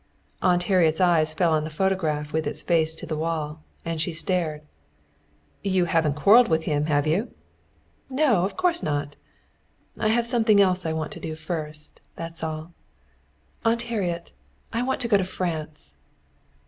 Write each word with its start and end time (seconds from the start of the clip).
Aunt 0.41 0.63
Harriet's 0.63 0.99
eyes 0.99 1.31
fell 1.35 1.53
on 1.53 1.63
the 1.63 1.69
photograph 1.69 2.33
with 2.33 2.47
its 2.47 2.63
face 2.63 2.95
to 2.95 3.05
the 3.05 3.15
wall, 3.15 3.61
and 3.85 4.01
she 4.01 4.13
started. 4.13 4.65
"You 5.63 5.85
haven't 5.85 6.15
quarreled 6.15 6.47
with 6.47 6.63
him, 6.63 6.87
have 6.87 7.05
you?" 7.05 7.31
"No, 8.09 8.43
of 8.43 8.57
course 8.57 8.81
not! 8.81 9.15
I 9.99 10.07
have 10.07 10.25
something 10.25 10.59
else 10.59 10.87
I 10.87 10.91
want 10.93 11.11
to 11.11 11.19
do 11.19 11.35
first. 11.35 12.01
That's 12.15 12.43
all. 12.43 12.73
Aunt 13.63 13.83
Harriet, 13.83 14.33
I 14.73 14.81
want 14.81 15.01
to 15.01 15.07
go 15.07 15.17
to 15.17 15.23
France." 15.23 15.97